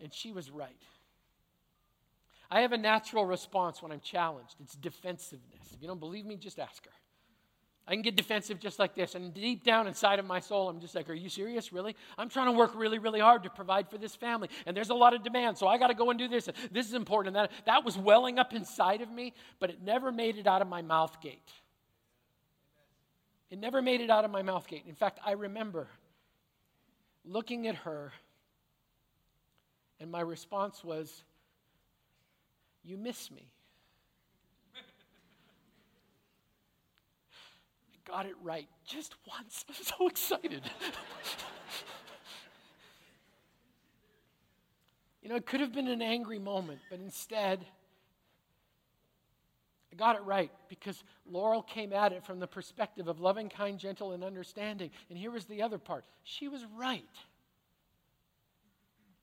[0.02, 0.82] and she was right.
[2.52, 5.74] I have a natural response when I'm challenged it's defensiveness.
[5.74, 6.92] If you don't believe me, just ask her.
[7.90, 9.16] I can get defensive just like this.
[9.16, 11.74] And deep down inside of my soul, I'm just like, Are you serious?
[11.74, 11.96] Really?
[12.20, 14.48] I'm trying to work really, really hard to provide for this family.
[14.68, 15.58] And there's a lot of demand.
[15.58, 16.48] So I got to go and do this.
[16.72, 17.36] This is important.
[17.36, 20.62] And that, that was welling up inside of me, but it never made it out
[20.62, 21.52] of my mouth gate.
[23.50, 24.84] It never made it out of my mouth gate.
[24.88, 25.88] In fact, I remember
[27.26, 28.14] looking at her,
[30.00, 31.24] and my response was,
[32.84, 33.50] You miss me.
[38.10, 39.66] Got it right just once.
[39.70, 40.64] I'm so excited.
[45.22, 47.64] you know, it could have been an angry moment, but instead,
[49.92, 53.78] I got it right because Laurel came at it from the perspective of loving, kind,
[53.80, 54.92] gentle, and understanding.
[55.10, 57.04] And here was the other part she was right.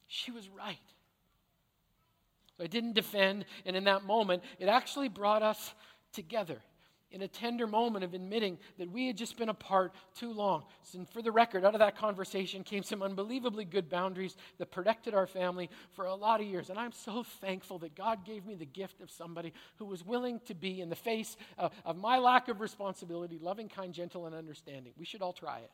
[0.09, 0.77] She was right.
[2.57, 5.75] So I didn't defend, and in that moment, it actually brought us
[6.13, 6.63] together
[7.11, 10.65] in a tender moment of admitting that we had just been apart too long.
[10.95, 15.15] And for the record, out of that conversation came some unbelievably good boundaries that protected
[15.15, 16.69] our family for a lot of years.
[16.69, 20.41] And I'm so thankful that God gave me the gift of somebody who was willing
[20.47, 24.35] to be, in the face of, of my lack of responsibility, loving, kind, gentle, and
[24.35, 24.93] understanding.
[24.99, 25.71] We should all try it.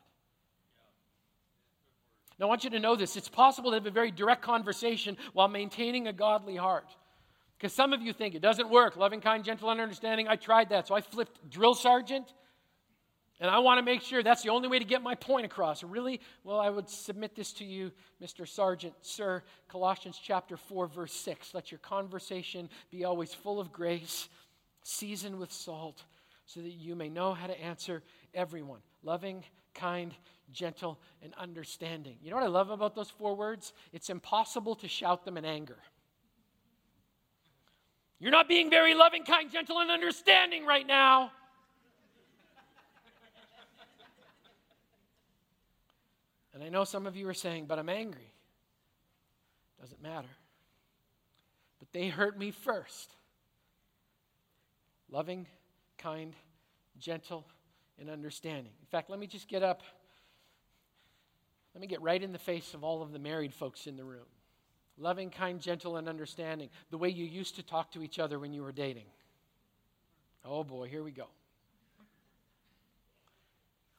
[2.39, 3.15] Now, I want you to know this.
[3.15, 6.87] It's possible to have a very direct conversation while maintaining a godly heart.
[7.63, 8.97] Because some of you think it doesn't work.
[8.97, 10.27] Loving, kind, gentle, and understanding.
[10.27, 10.85] I tried that.
[10.85, 12.33] So I flipped drill sergeant.
[13.39, 15.81] And I want to make sure that's the only way to get my point across.
[15.81, 16.19] Really?
[16.43, 18.45] Well, I would submit this to you, Mr.
[18.45, 19.43] Sergeant, sir.
[19.69, 21.53] Colossians chapter 4, verse 6.
[21.53, 24.27] Let your conversation be always full of grace,
[24.83, 26.03] seasoned with salt,
[26.45, 28.81] so that you may know how to answer everyone.
[29.03, 29.41] Loving,
[29.73, 30.13] kind,
[30.51, 32.17] gentle, and understanding.
[32.21, 33.71] You know what I love about those four words?
[33.93, 35.77] It's impossible to shout them in anger.
[38.19, 41.31] You're not being very loving, kind, gentle, and understanding right now.
[46.53, 48.31] And I know some of you are saying, but I'm angry.
[49.81, 50.29] Doesn't matter.
[51.79, 53.15] But they hurt me first.
[55.09, 55.47] Loving,
[55.97, 56.33] kind,
[56.99, 57.45] gentle,
[57.99, 58.71] and understanding.
[58.81, 59.81] In fact, let me just get up
[61.73, 64.03] Let me get right in the face of all of the married folks in the
[64.03, 64.27] room.
[64.97, 68.53] Loving, kind, gentle, and understanding, the way you used to talk to each other when
[68.53, 69.05] you were dating.
[70.45, 71.27] Oh boy, here we go.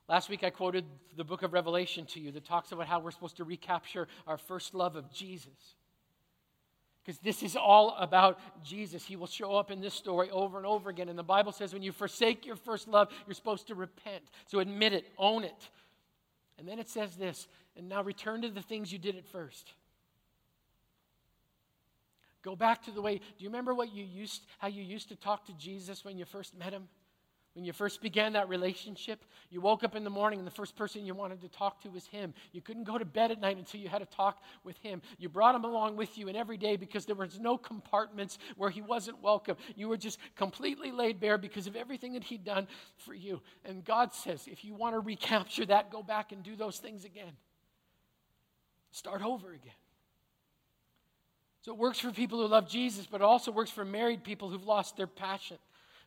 [0.09, 0.85] Last week I quoted
[1.17, 4.37] the book of Revelation to you that talks about how we're supposed to recapture our
[4.37, 5.77] first love of Jesus.
[7.03, 9.05] Because this is all about Jesus.
[9.05, 11.09] He will show up in this story over and over again.
[11.09, 14.25] And the Bible says when you forsake your first love, you're supposed to repent.
[14.47, 15.69] So admit it, own it.
[16.59, 19.73] And then it says this, and now return to the things you did at first.
[22.45, 25.17] Go back to the way, do you remember what you used, how you used to
[25.17, 26.89] talk to Jesus when you first met him?
[27.55, 30.75] When you first began that relationship, you woke up in the morning and the first
[30.75, 32.35] person you wanted to talk to was him.
[32.51, 35.01] You couldn't go to bed at night until you had a talk with him.
[35.19, 38.71] You brought him along with you in every day because there was no compartments where
[38.71, 39.57] he wasn't welcome.
[39.77, 43.41] You were just completely laid bare because of everything that he'd done for you.
[43.65, 47.05] And God says, if you want to recapture that, go back and do those things
[47.05, 47.33] again.
[48.91, 49.73] Start over again.
[51.65, 54.51] So it works for people who love Jesus, but it also works for married people
[54.51, 55.57] who've lost their passion.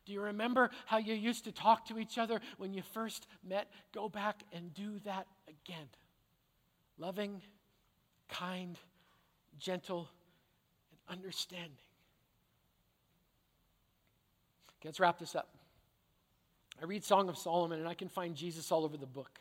[0.06, 3.68] Do you remember how you used to talk to each other when you first met?
[3.92, 5.88] Go back and do that again.
[6.96, 7.42] Loving,
[8.28, 8.78] kind,
[9.58, 10.08] gentle,
[10.92, 11.72] and understanding.
[14.78, 15.48] Okay, let's wrap this up.
[16.80, 19.40] I read Song of Solomon and I can find Jesus all over the book.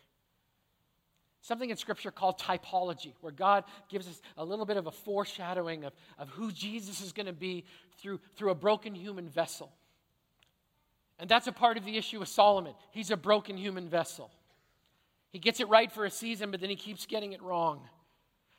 [1.48, 5.86] Something in Scripture called typology, where God gives us a little bit of a foreshadowing
[5.86, 7.64] of, of who Jesus is going to be
[8.00, 9.72] through, through a broken human vessel.
[11.18, 12.74] And that's a part of the issue with Solomon.
[12.92, 14.30] He's a broken human vessel.
[15.32, 17.80] He gets it right for a season, but then he keeps getting it wrong.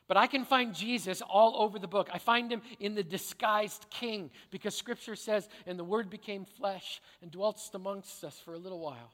[0.07, 2.09] But I can find Jesus all over the book.
[2.11, 7.03] I find him in the disguised king because scripture says, and the word became flesh
[7.21, 9.11] and dwelt amongst us for a little while.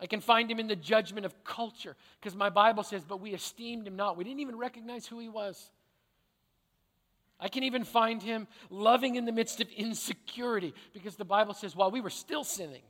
[0.00, 3.32] I can find him in the judgment of culture because my Bible says, but we
[3.32, 4.16] esteemed him not.
[4.16, 5.70] We didn't even recognize who he was.
[7.38, 11.76] I can even find him loving in the midst of insecurity because the Bible says,
[11.76, 12.82] while we were still sinning,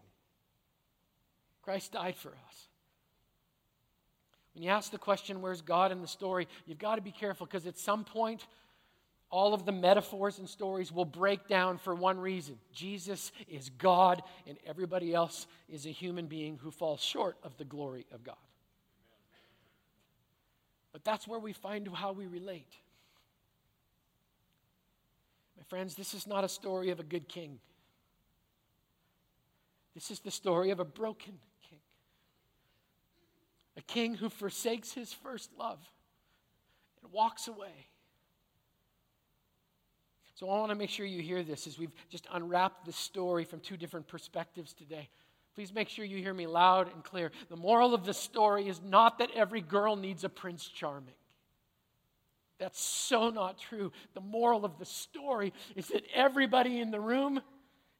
[1.63, 2.69] Christ died for us.
[4.55, 7.47] When you ask the question, where's God in the story, you've got to be careful
[7.47, 8.47] because at some point,
[9.35, 14.23] all of the metaphors and stories will break down for one reason Jesus is God,
[14.47, 18.37] and everybody else is a human being who falls short of the glory of God.
[20.93, 22.77] But that's where we find how we relate.
[25.57, 27.59] My friends, this is not a story of a good king.
[29.97, 31.81] This is the story of a broken king.
[33.77, 35.81] A king who forsakes his first love
[37.03, 37.89] and walks away.
[40.35, 43.45] So I want to make sure you hear this as we've just unwrapped the story
[43.45, 45.09] from two different perspectives today.
[45.55, 47.31] Please make sure you hear me loud and clear.
[47.49, 51.15] The moral of the story is not that every girl needs a Prince Charming.
[52.59, 53.93] That's so not true.
[54.15, 57.41] The moral of the story is that everybody in the room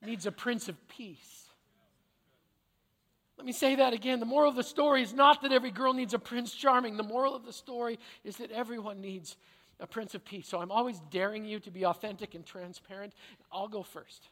[0.05, 1.49] needs a Prince of Peace.
[3.37, 4.21] Let me say that again.
[4.21, 6.97] The moral of the story is not that every girl needs a Prince Charming.
[6.97, 9.37] The moral of the story is that everyone needs
[9.81, 10.49] a Prince of Peace.
[10.49, 13.15] So I'm always daring you to be authentic and transparent.
[13.53, 14.29] I'll go first.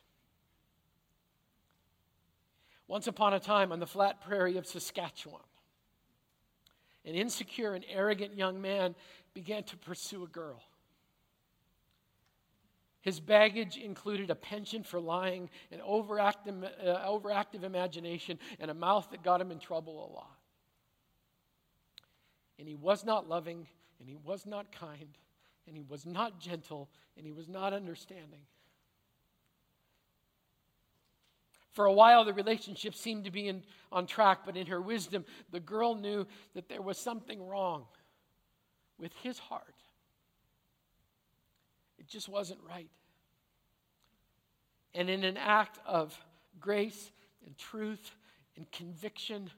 [2.88, 5.40] Once upon a time on the flat prairie of Saskatchewan,
[7.05, 8.94] an insecure and arrogant young man
[9.35, 10.62] began to pursue a girl.
[13.00, 19.08] His baggage included a penchant for lying, an overactive, uh, overactive imagination, and a mouth
[19.10, 20.38] that got him in trouble a lot.
[22.60, 23.66] And he was not loving,
[23.98, 25.19] and he was not kind,
[25.67, 28.40] and he was not gentle, and he was not understanding.
[31.73, 35.25] For a while, the relationship seemed to be in, on track, but in her wisdom,
[35.50, 37.87] the girl knew that there was something wrong
[38.98, 39.75] with his heart.
[41.98, 42.90] It just wasn't right.
[44.94, 46.19] And in an act of
[46.60, 47.10] grace
[47.46, 48.15] and truth
[48.56, 49.50] and conviction,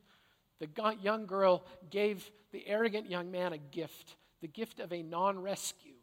[0.61, 0.69] the
[1.03, 5.94] young girl gave the arrogant young man a gift the gift of a non rescue.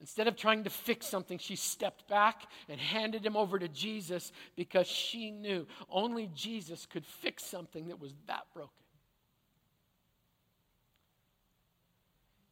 [0.00, 4.32] Instead of trying to fix something, she stepped back and handed him over to Jesus
[4.56, 8.70] because she knew only Jesus could fix something that was that broken.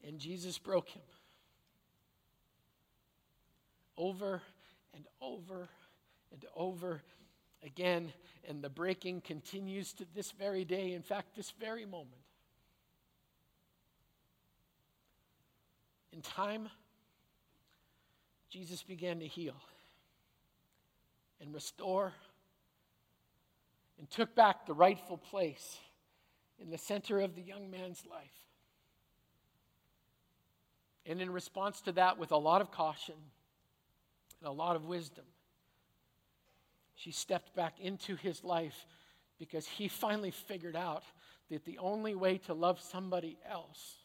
[0.07, 1.03] And Jesus broke him
[3.97, 4.43] over
[4.95, 5.69] and over
[6.33, 7.03] and over
[7.65, 8.13] again.
[8.47, 12.23] And the breaking continues to this very day, in fact, this very moment.
[16.13, 16.69] In time,
[18.51, 19.57] Jesus began to heal
[21.41, 22.13] and restore
[23.99, 25.79] and took back the rightful place
[26.59, 28.31] in the center of the young man's life.
[31.05, 33.15] And in response to that, with a lot of caution
[34.41, 35.25] and a lot of wisdom,
[36.95, 38.87] she stepped back into his life
[39.39, 41.05] because he finally figured out
[41.51, 43.97] that the only way to love somebody else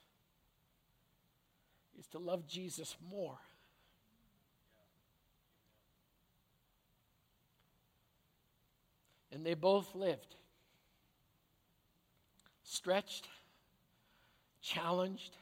[2.00, 3.40] is to love Jesus more.
[9.34, 10.36] And they both lived
[12.64, 13.28] stretched,
[14.62, 15.36] challenged,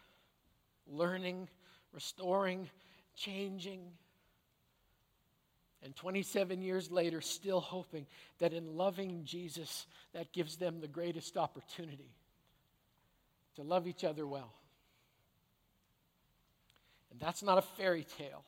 [0.88, 1.48] learning,
[1.94, 2.70] restoring,
[3.16, 3.82] changing.
[5.84, 8.06] And 27 years later, still hoping
[8.40, 12.12] that in loving Jesus, that gives them the greatest opportunity
[13.56, 14.54] to love each other well.
[17.12, 18.44] And that's not a fairy tale,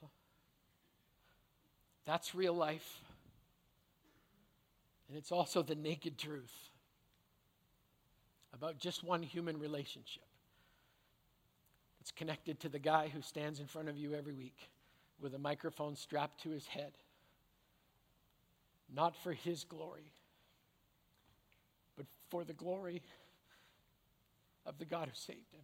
[2.06, 3.02] that's real life.
[5.14, 6.72] And it's also the naked truth
[8.52, 10.24] about just one human relationship.
[12.02, 14.58] It's connected to the guy who stands in front of you every week
[15.22, 16.94] with a microphone strapped to his head.
[18.92, 20.12] Not for his glory,
[21.96, 23.04] but for the glory
[24.66, 25.62] of the God who saved him.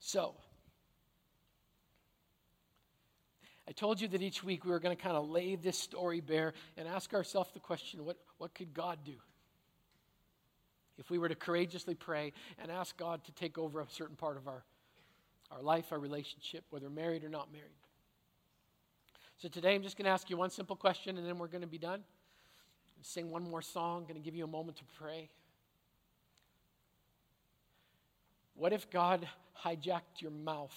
[0.00, 0.34] So,
[3.72, 6.20] I told you that each week we were going to kind of lay this story
[6.20, 9.14] bare and ask ourselves the question what, what could God do?
[10.98, 14.36] if we were to courageously pray and ask God to take over a certain part
[14.36, 14.62] of our,
[15.50, 17.70] our life, our relationship, whether married or not married.
[19.38, 21.62] So today I'm just going to ask you one simple question and then we're going
[21.62, 22.02] to be done.
[23.00, 25.30] Sing one more song, going to give you a moment to pray.
[28.54, 29.26] What if God
[29.64, 30.76] hijacked your mouth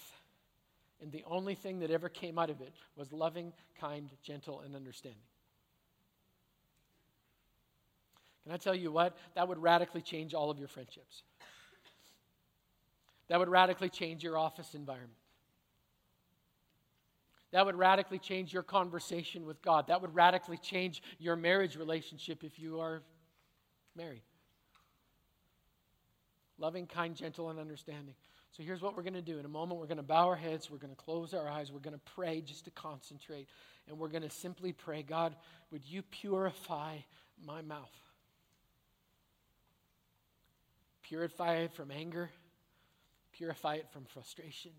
[1.02, 4.76] and the only thing that ever came out of it was loving, kind, gentle, and
[4.76, 5.22] understanding?
[8.44, 9.18] Can I tell you what?
[9.34, 11.24] That would radically change all of your friendships.
[13.28, 15.18] That would radically change your office environment.
[17.52, 19.88] That would radically change your conversation with God.
[19.88, 23.02] That would radically change your marriage relationship if you are
[23.96, 24.22] married.
[26.58, 28.16] Loving, kind, gentle, and understanding.
[28.56, 29.38] So here's what we're going to do.
[29.38, 31.74] In a moment, we're going to bow our heads, we're going to close our eyes,
[31.74, 33.50] we're going to pray just to concentrate,
[33.90, 35.36] and we're going to simply pray God,
[35.72, 36.98] would you purify
[37.46, 37.92] my mouth?
[41.04, 42.30] Purify it from anger.
[43.34, 44.72] Purify it from frustration.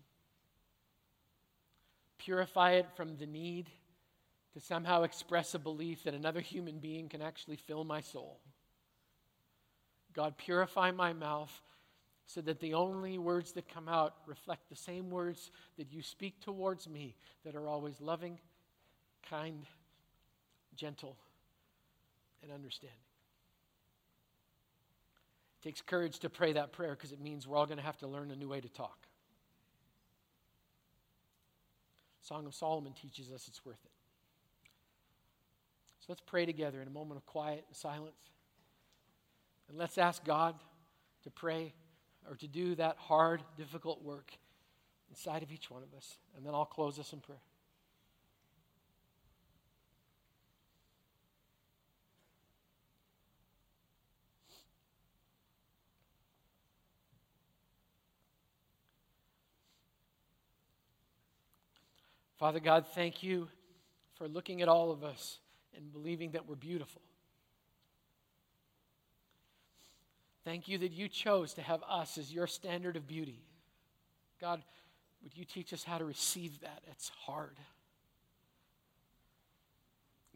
[2.17, 3.67] Purify it from the need
[4.53, 8.39] to somehow express a belief that another human being can actually fill my soul.
[10.13, 11.61] God, purify my mouth
[12.27, 16.41] so that the only words that come out reflect the same words that you speak
[16.41, 17.15] towards me
[17.45, 18.37] that are always loving,
[19.29, 19.65] kind,
[20.75, 21.15] gentle,
[22.43, 22.97] and understanding.
[25.61, 27.97] It takes courage to pray that prayer because it means we're all going to have
[27.99, 29.07] to learn a new way to talk.
[32.21, 33.91] Song of Solomon teaches us it's worth it.
[36.01, 38.19] So let's pray together in a moment of quiet and silence.
[39.69, 40.55] And let's ask God
[41.23, 41.73] to pray
[42.29, 44.31] or to do that hard, difficult work
[45.09, 46.17] inside of each one of us.
[46.35, 47.39] And then I'll close us in prayer.
[62.37, 63.47] Father God, thank you
[64.13, 65.39] for looking at all of us
[65.75, 67.01] and believing that we're beautiful.
[70.47, 73.41] Thank you that you chose to have us as your standard of beauty.
[74.39, 74.63] God,
[75.21, 76.83] would you teach us how to receive that?
[76.89, 77.57] It's hard.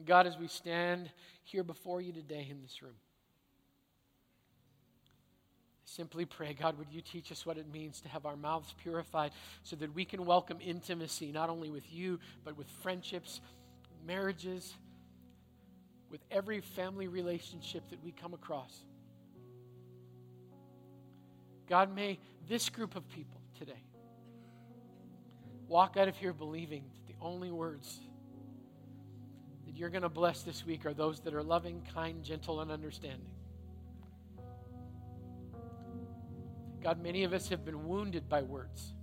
[0.04, 1.10] God, as we stand
[1.46, 2.96] here before you today in this room,
[5.78, 8.76] I Simply pray, God, would you teach us what it means to have our mouths
[8.84, 9.32] purified
[9.64, 13.40] so that we can welcome intimacy not only with you, but with friendships,
[14.06, 14.76] marriages,
[16.10, 18.84] with every family relationship that we come across.
[21.72, 22.20] God, may
[22.50, 23.82] this group of people today
[25.70, 28.02] walk out of here believing that the only words
[29.66, 32.72] that you're going to bless this week are those that are loving, kind, gentle, and
[32.72, 33.32] understanding.
[36.84, 38.94] God, many of us have been wounded by words.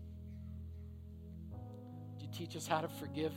[2.13, 3.33] Would you teach us how to forgive?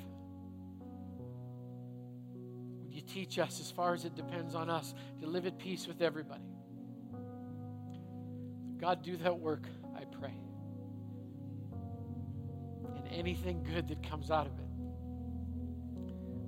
[2.81, 5.87] Would you teach us, as far as it depends on us, to live at peace
[5.87, 6.43] with everybody?
[8.81, 10.33] God, do that work, I pray.
[12.95, 14.65] And anything good that comes out of it,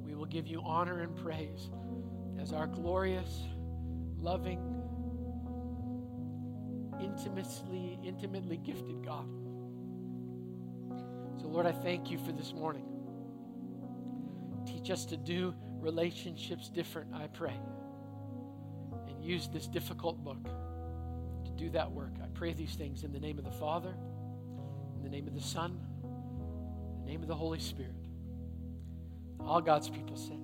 [0.04, 1.70] we will give you honor and praise
[2.42, 3.44] as our glorious,
[4.18, 4.60] loving,
[7.00, 9.28] intimately, intimately gifted God.
[11.40, 12.86] So, Lord, I thank you for this morning.
[14.66, 17.60] Teach us to do relationships different, I pray.
[19.08, 20.48] And use this difficult book
[21.56, 22.14] do that work.
[22.22, 23.96] I pray these things in the name of the Father,
[24.98, 27.96] in the name of the Son, in the name of the Holy Spirit.
[29.40, 30.43] All God's people say.